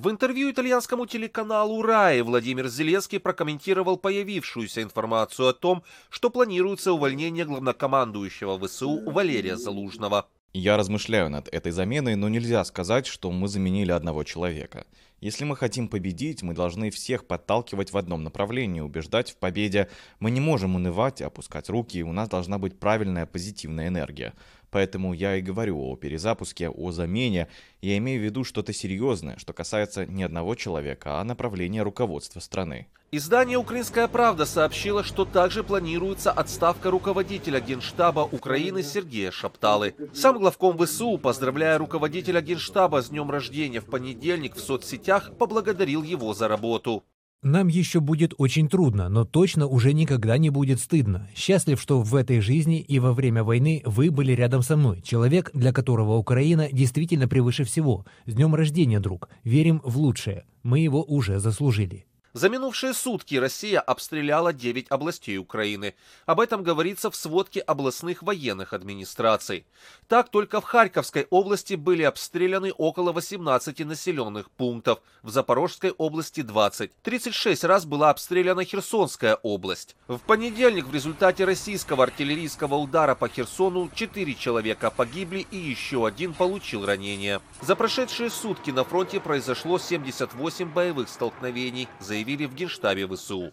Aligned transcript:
В 0.00 0.08
интервью 0.08 0.50
итальянскому 0.50 1.04
телеканалу 1.04 1.82
«Раи» 1.82 2.22
Владимир 2.22 2.68
Зеленский 2.68 3.20
прокомментировал 3.20 3.98
появившуюся 3.98 4.82
информацию 4.82 5.48
о 5.48 5.52
том, 5.52 5.82
что 6.08 6.30
планируется 6.30 6.94
увольнение 6.94 7.44
главнокомандующего 7.44 8.58
ВСУ 8.66 9.02
Валерия 9.10 9.58
Залужного. 9.58 10.26
Я 10.54 10.78
размышляю 10.78 11.28
над 11.28 11.48
этой 11.48 11.70
заменой, 11.70 12.16
но 12.16 12.30
нельзя 12.30 12.64
сказать, 12.64 13.06
что 13.06 13.30
мы 13.30 13.46
заменили 13.46 13.92
одного 13.92 14.24
человека. 14.24 14.86
Если 15.20 15.44
мы 15.44 15.54
хотим 15.54 15.86
победить, 15.86 16.42
мы 16.42 16.54
должны 16.54 16.90
всех 16.90 17.26
подталкивать 17.26 17.92
в 17.92 17.98
одном 17.98 18.24
направлении, 18.24 18.80
убеждать 18.80 19.30
в 19.30 19.36
победе. 19.36 19.90
Мы 20.18 20.30
не 20.30 20.40
можем 20.40 20.76
унывать, 20.76 21.20
опускать 21.20 21.68
руки, 21.68 22.02
у 22.02 22.12
нас 22.12 22.30
должна 22.30 22.58
быть 22.58 22.78
правильная 22.78 23.26
позитивная 23.26 23.88
энергия. 23.88 24.32
Поэтому 24.70 25.12
я 25.12 25.36
и 25.36 25.42
говорю 25.42 25.80
о 25.80 25.96
перезапуске, 25.96 26.68
о 26.68 26.92
замене. 26.92 27.48
Я 27.82 27.98
имею 27.98 28.20
в 28.20 28.24
виду 28.24 28.44
что-то 28.44 28.72
серьезное, 28.72 29.36
что 29.38 29.52
касается 29.52 30.06
не 30.06 30.22
одного 30.22 30.54
человека, 30.54 31.20
а 31.20 31.24
направления 31.24 31.82
руководства 31.82 32.40
страны. 32.40 32.86
Издание 33.12 33.58
«Украинская 33.58 34.06
правда» 34.06 34.46
сообщило, 34.46 35.02
что 35.02 35.24
также 35.24 35.64
планируется 35.64 36.30
отставка 36.30 36.92
руководителя 36.92 37.58
Генштаба 37.60 38.20
Украины 38.20 38.84
Сергея 38.84 39.32
Шапталы. 39.32 39.96
Сам 40.14 40.38
главком 40.38 40.78
ВСУ, 40.78 41.18
поздравляя 41.18 41.76
руководителя 41.78 42.40
Генштаба 42.40 43.02
с 43.02 43.08
днем 43.08 43.28
рождения 43.28 43.80
в 43.80 43.86
понедельник 43.86 44.54
в 44.54 44.60
соцсетях, 44.60 45.32
поблагодарил 45.36 46.04
его 46.04 46.34
за 46.34 46.46
работу. 46.46 47.02
Нам 47.42 47.68
еще 47.68 48.00
будет 48.00 48.34
очень 48.36 48.68
трудно, 48.68 49.08
но 49.08 49.24
точно 49.24 49.66
уже 49.66 49.94
никогда 49.94 50.36
не 50.36 50.50
будет 50.50 50.78
стыдно. 50.78 51.26
Счастлив, 51.34 51.80
что 51.80 52.02
в 52.02 52.14
этой 52.14 52.40
жизни 52.40 52.80
и 52.80 52.98
во 52.98 53.14
время 53.14 53.42
войны 53.42 53.80
вы 53.86 54.10
были 54.10 54.32
рядом 54.32 54.60
со 54.60 54.76
мной. 54.76 55.00
Человек, 55.00 55.50
для 55.54 55.72
которого 55.72 56.16
Украина 56.16 56.68
действительно 56.70 57.28
превыше 57.28 57.64
всего. 57.64 58.04
С 58.26 58.34
днем 58.34 58.54
рождения, 58.54 59.00
друг. 59.00 59.30
Верим 59.42 59.80
в 59.84 59.96
лучшее. 59.96 60.44
Мы 60.62 60.80
его 60.80 61.02
уже 61.02 61.38
заслужили. 61.38 62.04
За 62.32 62.48
минувшие 62.48 62.94
сутки 62.94 63.34
Россия 63.34 63.80
обстреляла 63.80 64.52
9 64.52 64.86
областей 64.90 65.36
Украины. 65.36 65.96
Об 66.26 66.38
этом 66.38 66.62
говорится 66.62 67.10
в 67.10 67.16
сводке 67.16 67.58
областных 67.58 68.22
военных 68.22 68.72
администраций. 68.72 69.66
Так, 70.06 70.28
только 70.28 70.60
в 70.60 70.64
Харьковской 70.64 71.26
области 71.30 71.74
были 71.74 72.04
обстреляны 72.04 72.70
около 72.70 73.10
18 73.10 73.80
населенных 73.80 74.48
пунктов, 74.52 75.00
в 75.22 75.30
Запорожской 75.30 75.90
области 75.90 76.42
20. 76.42 76.92
36 77.02 77.64
раз 77.64 77.84
была 77.84 78.10
обстреляна 78.10 78.64
Херсонская 78.64 79.34
область. 79.42 79.96
В 80.06 80.20
понедельник 80.20 80.86
в 80.86 80.94
результате 80.94 81.44
российского 81.44 82.04
артиллерийского 82.04 82.76
удара 82.76 83.16
по 83.16 83.26
Херсону 83.28 83.90
4 83.92 84.34
человека 84.36 84.92
погибли 84.92 85.44
и 85.50 85.56
еще 85.56 86.06
один 86.06 86.34
получил 86.34 86.86
ранения. 86.86 87.40
За 87.60 87.74
прошедшие 87.74 88.30
сутки 88.30 88.70
на 88.70 88.84
фронте 88.84 89.18
произошло 89.18 89.80
78 89.80 90.72
боевых 90.72 91.08
столкновений, 91.08 91.88
заявили 91.98 92.19
заявили 92.20 92.44
в 92.44 92.54
Генштабе 92.54 93.06
ВСУ. 93.08 93.52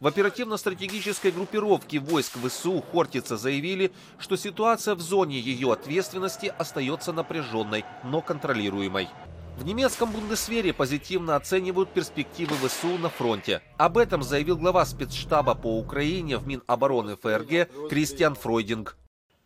В 0.00 0.06
оперативно-стратегической 0.06 1.32
группировке 1.32 1.98
войск 1.98 2.36
ВСУ 2.38 2.80
Хортица 2.92 3.36
заявили, 3.36 3.90
что 4.18 4.36
ситуация 4.36 4.94
в 4.94 5.00
зоне 5.00 5.40
ее 5.40 5.72
ответственности 5.72 6.52
остается 6.56 7.12
напряженной, 7.12 7.84
но 8.04 8.20
контролируемой. 8.20 9.08
В 9.56 9.64
немецком 9.64 10.12
Бундесвере 10.12 10.72
позитивно 10.72 11.36
оценивают 11.36 11.90
перспективы 11.90 12.54
ВСУ 12.56 12.98
на 12.98 13.08
фронте. 13.08 13.62
Об 13.78 13.98
этом 13.98 14.22
заявил 14.22 14.56
глава 14.56 14.84
спецштаба 14.84 15.54
по 15.54 15.78
Украине 15.78 16.38
в 16.38 16.46
Минобороны 16.46 17.16
ФРГ 17.16 17.88
Кристиан 17.88 18.34
Фройдинг. 18.34 18.96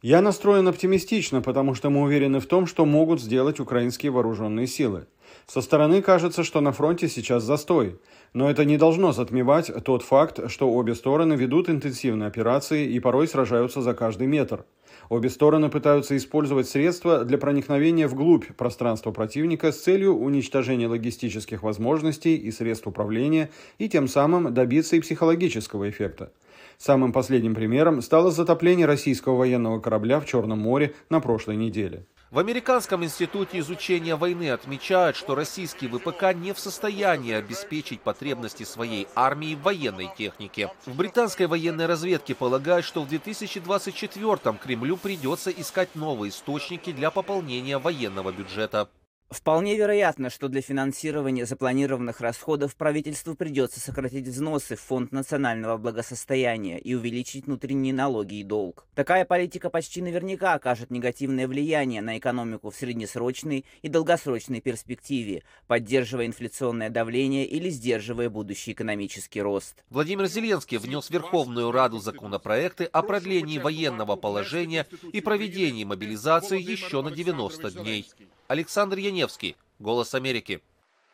Я 0.00 0.22
настроен 0.22 0.68
оптимистично, 0.68 1.42
потому 1.42 1.74
что 1.74 1.90
мы 1.90 2.02
уверены 2.02 2.38
в 2.38 2.46
том, 2.46 2.68
что 2.68 2.86
могут 2.86 3.20
сделать 3.20 3.58
украинские 3.58 4.12
вооруженные 4.12 4.68
силы. 4.68 5.06
Со 5.48 5.60
стороны 5.60 6.02
кажется, 6.02 6.44
что 6.44 6.60
на 6.60 6.70
фронте 6.70 7.08
сейчас 7.08 7.42
застой. 7.42 7.98
Но 8.32 8.48
это 8.48 8.64
не 8.64 8.76
должно 8.76 9.10
затмевать 9.10 9.72
тот 9.84 10.02
факт, 10.02 10.50
что 10.50 10.70
обе 10.70 10.94
стороны 10.94 11.32
ведут 11.32 11.68
интенсивные 11.68 12.28
операции 12.28 12.86
и 12.86 13.00
порой 13.00 13.26
сражаются 13.26 13.82
за 13.82 13.92
каждый 13.92 14.28
метр. 14.28 14.64
Обе 15.08 15.30
стороны 15.30 15.68
пытаются 15.68 16.16
использовать 16.16 16.68
средства 16.68 17.24
для 17.24 17.36
проникновения 17.36 18.06
вглубь 18.06 18.46
пространства 18.56 19.10
противника 19.10 19.72
с 19.72 19.80
целью 19.80 20.14
уничтожения 20.14 20.86
логистических 20.86 21.64
возможностей 21.64 22.36
и 22.36 22.52
средств 22.52 22.86
управления 22.86 23.50
и 23.78 23.88
тем 23.88 24.06
самым 24.06 24.54
добиться 24.54 24.94
и 24.94 25.00
психологического 25.00 25.90
эффекта. 25.90 26.30
Самым 26.76 27.12
последним 27.12 27.54
примером 27.54 28.02
стало 28.02 28.30
затопление 28.30 28.86
российского 28.86 29.36
военного 29.36 29.80
корабля 29.80 30.20
в 30.20 30.26
Черном 30.26 30.60
море 30.60 30.94
на 31.10 31.20
прошлой 31.20 31.56
неделе. 31.56 32.06
В 32.30 32.38
Американском 32.38 33.02
институте 33.02 33.58
изучения 33.60 34.14
войны 34.14 34.50
отмечают, 34.50 35.16
что 35.16 35.34
российский 35.34 35.88
ВПК 35.88 36.34
не 36.34 36.52
в 36.52 36.58
состоянии 36.58 37.32
обеспечить 37.32 38.02
потребности 38.02 38.64
своей 38.64 39.08
армии 39.14 39.54
в 39.54 39.62
военной 39.62 40.10
технике. 40.14 40.70
В 40.84 40.94
британской 40.94 41.46
военной 41.46 41.86
разведке 41.86 42.34
полагают, 42.34 42.84
что 42.84 43.02
в 43.02 43.08
2024-м 43.10 44.58
Кремлю 44.58 44.98
придется 44.98 45.50
искать 45.50 45.94
новые 45.94 46.28
источники 46.28 46.92
для 46.92 47.10
пополнения 47.10 47.78
военного 47.78 48.30
бюджета. 48.30 48.90
Вполне 49.30 49.76
вероятно, 49.76 50.30
что 50.30 50.48
для 50.48 50.62
финансирования 50.62 51.44
запланированных 51.44 52.22
расходов 52.22 52.74
правительству 52.76 53.34
придется 53.34 53.78
сократить 53.78 54.26
взносы 54.26 54.74
в 54.74 54.80
Фонд 54.80 55.12
национального 55.12 55.76
благосостояния 55.76 56.78
и 56.78 56.94
увеличить 56.94 57.44
внутренние 57.44 57.92
налоги 57.92 58.36
и 58.36 58.42
долг. 58.42 58.86
Такая 58.94 59.26
политика 59.26 59.68
почти 59.68 60.00
наверняка 60.00 60.54
окажет 60.54 60.90
негативное 60.90 61.46
влияние 61.46 62.00
на 62.00 62.16
экономику 62.16 62.70
в 62.70 62.76
среднесрочной 62.76 63.66
и 63.82 63.88
долгосрочной 63.90 64.62
перспективе, 64.62 65.42
поддерживая 65.66 66.24
инфляционное 66.24 66.88
давление 66.88 67.44
или 67.44 67.68
сдерживая 67.68 68.30
будущий 68.30 68.72
экономический 68.72 69.42
рост. 69.42 69.84
Владимир 69.90 70.26
Зеленский 70.26 70.78
внес 70.78 71.08
в 71.08 71.10
Верховную 71.10 71.70
Раду 71.70 71.98
законопроекты 71.98 72.84
о 72.84 73.02
продлении 73.02 73.58
военного 73.58 74.16
положения 74.16 74.86
и 75.12 75.20
проведении 75.20 75.84
мобилизации 75.84 76.58
еще 76.58 77.02
на 77.02 77.10
90 77.10 77.70
дней. 77.72 78.06
Александр 78.48 78.96
Яневский, 78.96 79.58
«Голос 79.78 80.14
Америки». 80.14 80.62